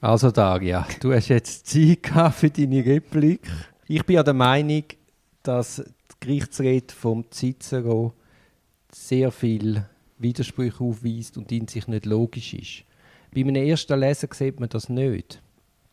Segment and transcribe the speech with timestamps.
[0.00, 3.50] Also Daria, du hast jetzt Zeit für deine Replik.
[3.88, 4.84] Ich bin ja der Meinung,
[5.42, 8.12] dass die Gerichtsrede vom Cicero
[8.92, 9.86] sehr viel
[10.18, 12.84] Widersprüche aufweist und in sich nicht logisch ist.
[13.34, 15.42] Bei einem ersten Lesen sieht man das nicht.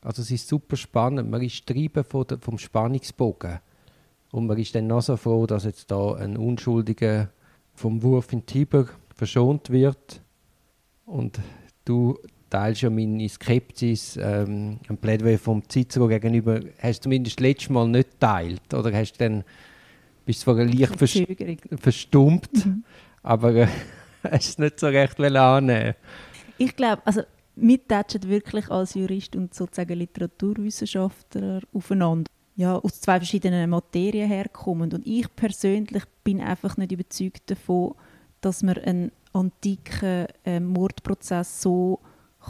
[0.01, 1.29] Also es ist super spannend.
[1.29, 3.59] Man ist getrieben vom Spannungsbogen.
[4.31, 7.29] Und man ist dann noch so froh, dass jetzt da ein Unschuldiger
[7.73, 10.21] vom Wurf in Tiber verschont wird.
[11.05, 11.39] Und
[11.85, 12.17] du
[12.53, 17.73] teilst ja meine Skepsis, ähm, ein Plädoyer vom Cicero gegenüber, hast du zumindest das letzte
[17.73, 18.73] Mal nicht geteilt.
[18.73, 19.43] Oder hast dann,
[20.23, 21.17] bist zwar leicht vers
[21.79, 22.83] verstummt, mhm.
[23.23, 23.67] aber äh,
[24.23, 25.95] hast es nicht so recht annehmen
[26.59, 27.23] Ich glaube, also
[27.55, 32.29] wir touchen wirklich als Jurist und sozusagen Literaturwissenschaftler aufeinander.
[32.55, 34.93] Ja, aus zwei verschiedenen Materien herkommen.
[34.93, 37.95] Und ich persönlich bin einfach nicht überzeugt davon,
[38.41, 41.99] dass man einen antiken äh, Mordprozess so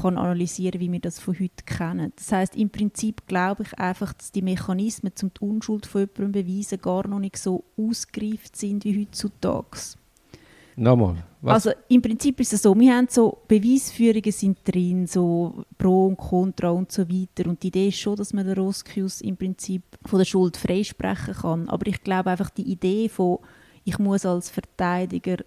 [0.02, 2.14] kann analysieren, wie wir das von heute kennen.
[2.16, 6.46] Das heißt, im Prinzip glaube ich einfach, dass die Mechanismen, um die Unschuld von jemandem
[6.46, 9.78] beweisen, gar noch nicht so ausgereift sind wie heutzutage.
[10.76, 11.24] Nochmal.
[11.42, 11.68] Was?
[11.68, 16.18] Also im Prinzip ist es so, wir haben so Beweisführungen sind drin, so Pro und
[16.18, 17.50] Contra und so weiter.
[17.50, 21.36] Und die Idee ist schon, dass man den Roskius im Prinzip von der Schuld freisprechen
[21.36, 21.70] kann.
[21.70, 23.40] Aber ich glaube einfach die Idee von,
[23.84, 25.38] ich muss als Verteidiger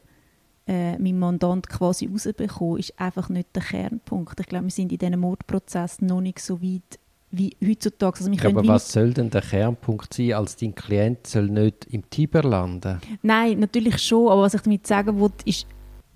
[0.66, 4.40] äh, meinen Mandant quasi rausbekommen, ist einfach nicht der Kernpunkt.
[4.40, 6.98] Ich glaube, wir sind in diesem Mordprozess noch nicht so weit
[7.30, 8.18] wie heutzutage.
[8.18, 12.08] Also ja, aber was soll denn der Kernpunkt sein, als dein Klient soll nicht im
[12.08, 13.00] Tiber landen?
[13.22, 15.66] Nein, natürlich schon, aber was ich damit sagen will, ist,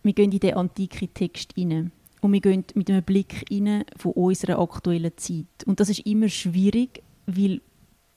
[0.03, 1.93] wir gehen in den antiken Text rein.
[2.21, 5.65] Und wir gehen mit einem Blick rein von unserer aktuellen Zeit.
[5.67, 7.61] Und das ist immer schwierig, weil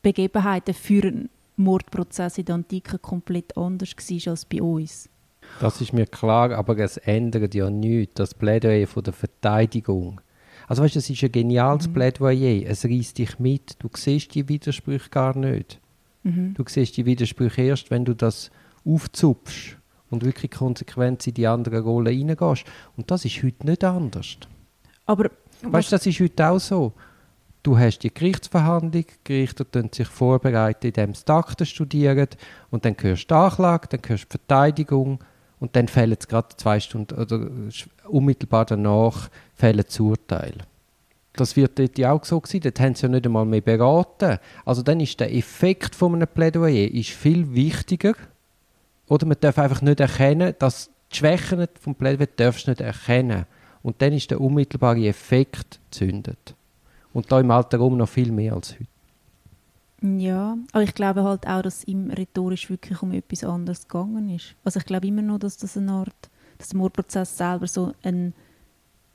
[0.02, 5.10] Begebenheiten für einen Mordprozess in der Antike komplett anders waren als bei uns.
[5.60, 8.16] Das ist mir klar, aber es ändert ja nichts.
[8.16, 10.20] Das Plädoyer von der Verteidigung
[10.68, 11.94] also weißt, es ist ein geniales mhm.
[11.94, 12.66] Plädoyer.
[12.66, 13.76] Es reißt dich mit.
[13.80, 15.80] Du siehst die Widersprüche gar nicht.
[16.24, 16.54] Mhm.
[16.54, 18.50] Du siehst die Widersprüche erst, wenn du das
[18.86, 19.78] aufzupfst
[20.10, 22.66] und wirklich konsequent in die andere Rolle reingehst.
[22.96, 24.38] Und das ist heute nicht anders.
[25.06, 25.30] Aber
[25.62, 26.94] weißt du, das ist heute auch so.
[27.62, 32.28] Du hast die Gerichtsverhandlung, die Gerichte sich vorbereiten, indem sie Akten studieren
[32.72, 35.20] und dann hörst du die Anklage, dann hörst du die Verteidigung
[35.64, 37.48] und dann fällt es gerade zwei Stunden oder
[38.10, 40.56] unmittelbar danach fällt das Urteil.
[41.32, 42.60] Das wird dort ja auch so gewesen.
[42.64, 44.40] Dort haben sie ja nicht einmal mehr beraten.
[44.66, 48.12] Also dann ist der Effekt von einem Plädoyer ist viel wichtiger.
[49.08, 53.46] Oder man darf einfach nicht erkennen, dass die Schwächen vom Plädoyer darfst nicht erkennen.
[53.84, 56.56] Und dann ist der unmittelbare Effekt zündet.
[57.14, 58.93] Und da im Alter rum noch viel mehr als heute.
[60.04, 64.56] Ja, aber ich glaube halt auch, dass ihm rhetorisch wirklich um etwas anderes gegangen ist.
[64.66, 68.34] Also ich glaube immer noch, dass das eine Art, dass der Mordprozess selber so ein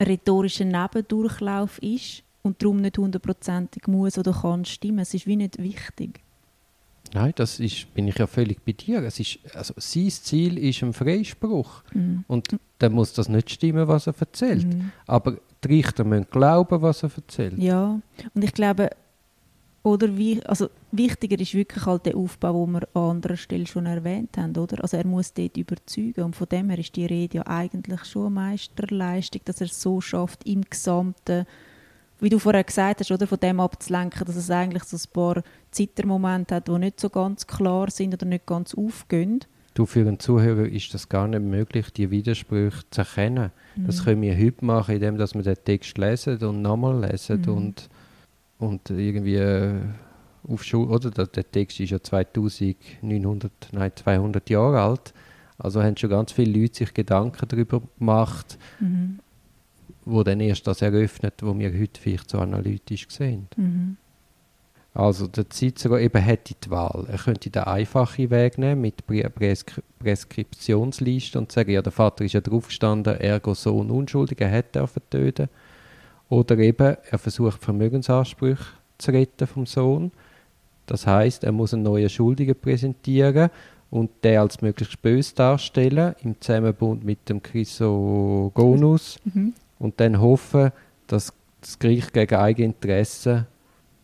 [0.00, 5.00] rhetorischer Nebendurchlauf ist und darum nicht hundertprozentig muss oder kann stimmen.
[5.00, 6.21] Es ist wie nicht wichtig.
[7.12, 9.03] Nein, das ist, bin ich ja völlig bei dir.
[9.03, 11.82] Es ist, also sein Ziel ist ein Freispruch.
[11.93, 12.25] Mhm.
[12.28, 14.66] Und dann muss das nicht stimmen, was er erzählt.
[14.66, 14.93] Mhm.
[15.06, 17.59] Aber die Richter müssen glauben, was er erzählt.
[17.59, 18.00] Ja,
[18.34, 18.91] und ich glaube,
[19.88, 23.87] oder wie, also wichtiger ist wirklich halt der Aufbau, den wir an anderer Stelle schon
[23.87, 24.82] erwähnt haben, oder?
[24.82, 28.26] Also er muss dort überzeugen und von dem her ist die Rede ja eigentlich schon
[28.26, 31.47] eine Meisterleistung, dass er es so schafft, im Gesamten,
[32.21, 35.43] wie du vorher gesagt hast, oder, von dem abzulenken, dass es eigentlich so ein paar
[35.71, 39.41] Zittermomente hat, die nicht so ganz klar sind oder nicht ganz aufgehen.
[39.72, 43.53] Du, für einen Zuhörer ist das gar nicht möglich, die Widersprüche zu erkennen.
[43.76, 43.87] Mhm.
[43.87, 47.56] Das können wir heute machen, indem wir den Text lesen und nochmal lesen mhm.
[47.56, 47.88] und
[48.59, 49.75] und irgendwie äh,
[50.47, 55.15] auf Schul oder der, der, Text ist ja 2900, nein 200 Jahre alt,
[55.59, 59.21] also haben schon ganz viele Leute sich Gedanken darüber gemacht, mhm.
[60.05, 63.49] wo dann erst das eröffnet, wo wir heute vielleicht so analytisch sehen.
[63.57, 63.97] Mhm.
[64.95, 67.07] Also der Cicero eben hätte die Wahl.
[67.09, 72.33] Er könnte den einfachen Weg nehmen mit Präskri Preskriptionsliste und sagen, ja, der Vater ist
[72.33, 75.49] ja draufgestanden, ergo Sohn unschuldig, er hätte er töten.
[76.29, 78.65] Oder eben, er versucht Vermögensansprüche
[78.99, 80.13] zu retten vom Sohn.
[80.87, 83.51] Das heißt, er muss einen neuen Schuldigen präsentieren
[83.91, 89.55] und den als möglichst böse darstellen im Zusammenbund mit dem Chrysogonus mhm.
[89.79, 90.73] und dann hoffen,
[91.07, 93.47] dass das Gericht gegen Eigeninteresse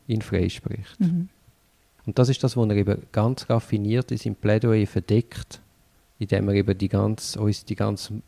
[0.06, 1.00] ihn freispricht.
[1.00, 1.28] Mhm.
[2.06, 5.60] Und das ist das, was er eben ganz raffiniert in seinem Plädoyer verdeckt,
[6.18, 8.22] indem er eben die ganz, uns die ganze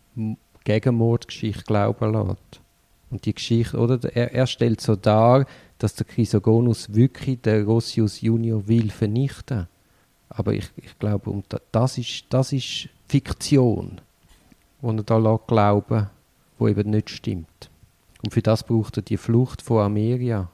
[0.64, 2.60] Gegenmordgeschichte glauben lässt.
[3.10, 3.98] Und die Geschichte, oder?
[4.14, 5.46] Er, er stellt so dar,
[5.78, 9.68] dass der Chrysogonus wirklich den Rossius Junior will vernichten.
[10.28, 14.00] Aber ich, ich glaube, um das, ist, das ist Fiktion,
[14.82, 16.08] die er da glauben
[16.58, 17.70] wo eben nicht stimmt.
[18.22, 20.48] Und für das braucht er die Flucht von Ameria.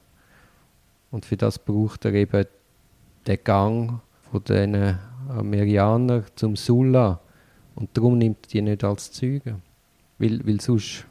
[1.10, 2.46] Und für das braucht er eben
[3.26, 4.00] den Gang
[4.30, 4.98] von den
[5.28, 7.20] Amerianern zum Sulla.
[7.74, 9.62] Und darum nimmt er die nicht als Zeugen.
[10.18, 11.06] Weil, weil sonst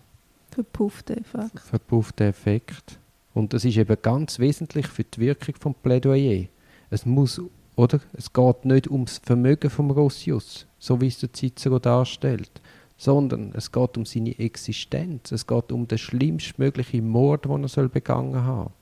[0.52, 1.60] Verpufft Effekt.
[1.60, 3.00] verpufft der Effekt.
[3.34, 6.48] Und das ist eben ganz wesentlich für die Wirkung vom Plädoyer.
[6.90, 7.42] Es muss,
[7.76, 8.02] oder?
[8.14, 12.52] Es geht nicht ums Vermögen vom Rossius, so wie es der Cicero darstellt,
[12.98, 15.32] sondern es geht um seine Existenz.
[15.32, 18.74] Es geht um den schlimmstmöglichen Mord, den er begangen haben.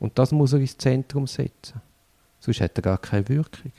[0.00, 1.80] Und das muss er ins Zentrum setzen.
[2.40, 3.72] Sonst hat er gar keine Wirkung.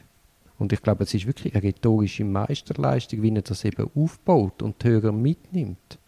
[0.57, 4.81] Und ich glaube, es ist wirklich eine rhetorische Meisterleistung, wie er das eben aufbaut und
[4.83, 5.99] die Hörer mitnimmt.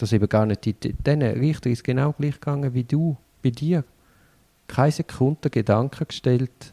[0.00, 3.84] Dass eben gar nicht, die, diesen Richter ist genau gleich gegangen wie du, bei dir.
[4.66, 6.72] Keine Sekunde Gedanken gestellt,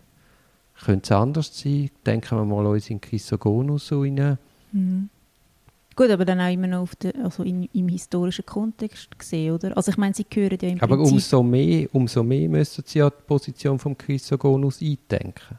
[0.79, 4.37] könnte es anders sein, denken wir mal uns in Chrysogonus so rein.
[4.71, 5.09] Mhm.
[5.93, 9.75] Gut, aber dann auch immer noch auf der, also in, im historischen Kontext gesehen, oder?
[9.75, 11.15] Also ich meine, sie gehören ja im Aber Prinzip...
[11.15, 15.57] umso mehr, umso mehr müssen sie ja die Position vom Chrysogonus eindenken.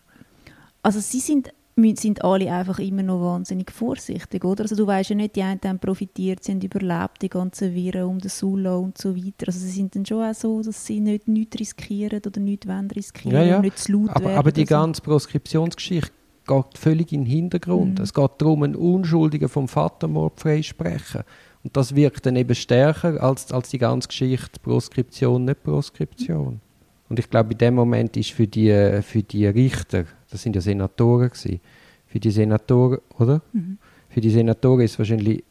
[0.81, 1.53] Also sie sind,
[1.97, 4.63] sind alle einfach immer noch wahnsinnig vorsichtig, oder?
[4.63, 8.05] Also du weißt ja nicht, die einen haben profitiert, sie haben überlebt, die ganzen Viren
[8.05, 9.47] um den Sulla und so weiter.
[9.47, 12.91] Also sie sind dann schon auch so, dass sie nicht nichts riskieren oder nichts wollen
[12.91, 13.61] riskieren Ja, ja.
[13.61, 14.39] nicht zu laut Aber, werden.
[14.39, 16.13] aber die ganze Proskriptionsgeschichte
[16.47, 17.99] geht völlig in den Hintergrund.
[17.99, 18.05] Mhm.
[18.05, 21.23] Es geht darum, einen Unschuldigen vom Vatermord freisprechen.
[21.63, 26.61] Und das wirkt dann eben stärker als, als die ganze Geschichte Proskription, nicht Proskription.
[27.09, 30.63] Und ich glaube, in dem Moment ist für die, für die Richter, das sind ja
[30.63, 31.61] Senatoren gewesen,
[32.07, 33.43] für die Senatoren, oder?
[33.53, 33.79] Mhm.
[34.09, 35.45] Für die Senatoren ist wahrscheinlich,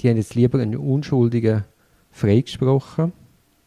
[0.00, 1.64] die haben jetzt lieber einen Unschuldigen
[2.10, 3.12] freigesprochen,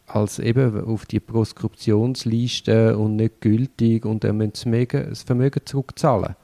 [0.06, 6.36] als eben auf die Proskriptionsliste und nicht gültig und dann müssen das Vermögen zurückzahlen.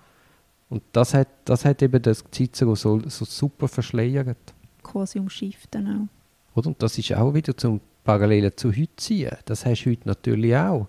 [0.70, 4.36] Und das hat, das hat eben das Cicero so, so super verschleiert.
[4.82, 6.58] Quasi umschifft dann auch.
[6.58, 6.68] Oder?
[6.68, 9.36] Und das ist auch wieder zum Parallelen zu heute ziehen.
[9.44, 10.88] Das hast du heute natürlich auch.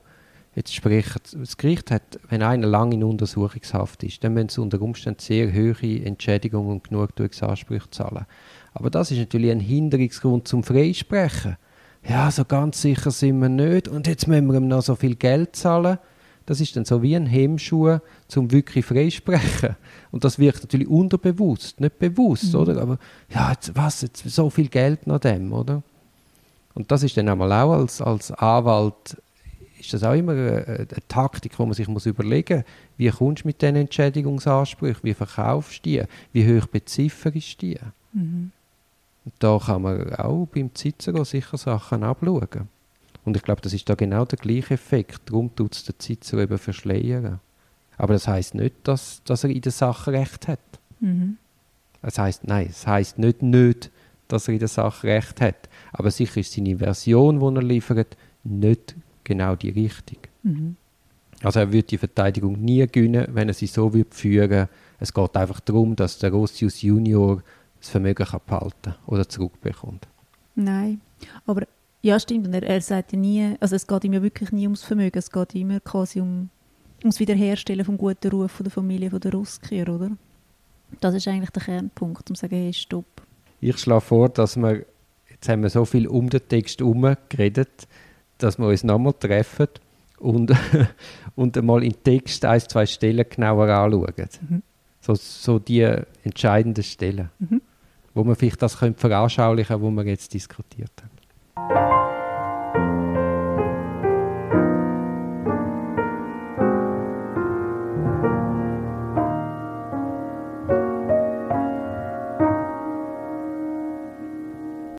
[0.56, 4.82] Jetzt spricht, das Gericht hat, wenn einer lange in Untersuchungshaft ist, dann müssen sie unter
[4.82, 8.26] Umständen sehr hohe Entschädigungen und Genugtuungsansprüche zahlen.
[8.74, 11.58] Aber das ist natürlich ein Hinderungsgrund zum Freisprechen.
[12.08, 15.16] Ja, so ganz sicher sind wir nicht und jetzt müssen wir ihm noch so viel
[15.16, 16.00] Geld zahlen.
[16.46, 19.76] Das ist dann so wie ein Hemmschuh zum wirklich freisprechen.
[20.10, 22.60] Und das wirkt natürlich unterbewusst, nicht bewusst, Mhm.
[22.60, 22.82] oder?
[22.82, 22.98] Aber
[23.30, 25.84] ja, jetzt, was, jetzt so viel Geld nach dem, oder?
[26.74, 29.22] Und das ist dann einmal auch als, als Anwalt,
[29.80, 32.66] ist das auch immer eine, eine Taktik, wo man sich muss überlegen muss,
[32.98, 36.04] wie kommst du mit diesen Entschädigungsansprüchen, wie verkaufst du die,
[36.34, 37.80] wie hoch bezifferst du die?
[38.14, 38.52] Mhm.
[39.40, 42.68] Da kann man auch beim Cicero sicher Sachen abschauen.
[43.26, 45.30] Und ich glaube, das ist da genau der gleiche Effekt.
[45.30, 47.40] Darum tut es der Cicero eben verschleiern.
[47.98, 50.60] Aber das heißt nicht, dass, dass er in der Sache Recht hat.
[51.00, 51.38] Mhm.
[52.02, 53.92] Es heißt nein, es heißt nicht nicht,
[54.30, 55.70] dass er in der Sache Recht hat.
[55.92, 58.96] Aber sicher ist seine Version, die er liefert, nicht
[59.30, 60.28] genau die richtige.
[60.44, 60.76] Mhm.
[61.42, 64.68] Also er würde die Verteidigung nie gewinnen, wenn er sie so würde führen.
[65.00, 67.42] Es geht einfach darum, dass der Rossius Junior
[67.80, 70.08] das Vermögen kann behalten oder zurückbekommt.
[70.56, 71.00] Nein,
[71.46, 71.66] aber
[72.02, 74.66] ja stimmt, und er, er sagt ja nie, also es geht ihm ja wirklich nie
[74.66, 76.50] ums Vermögen, es geht immer quasi um
[77.02, 80.12] ums Wiederherstellen vom guten Ruf von der Familie von der Ruskier, oder?
[81.00, 83.06] Das ist eigentlich der Kernpunkt, um zu sagen, hey, stopp.
[83.62, 84.86] Ich schlage vor, dass wir,
[85.30, 87.88] jetzt haben wir so viel um den Text herum geredet,
[88.40, 89.68] dass wir uns nochmal treffen
[90.18, 90.52] und,
[91.36, 94.14] und einmal in den Text ein, zwei Stellen genauer anschauen.
[94.50, 94.64] Mhm.
[95.02, 95.82] So, so die
[96.24, 97.62] entscheidenden Stellen, Mhm.
[98.14, 101.19] wo man vielleicht das könnte veranschaulichen könnte, was wir jetzt diskutiert haben.